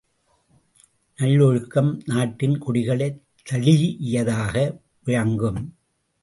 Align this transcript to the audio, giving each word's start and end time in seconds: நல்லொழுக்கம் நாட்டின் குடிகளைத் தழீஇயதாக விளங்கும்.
நல்லொழுக்கம் 1.17 2.01
நாட்டின் 2.05 2.57
குடிகளைத் 2.57 3.21
தழீஇயதாக 3.51 4.79
விளங்கும். 5.03 5.75